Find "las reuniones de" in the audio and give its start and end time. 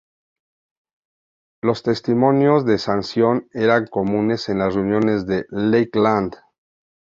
4.57-5.45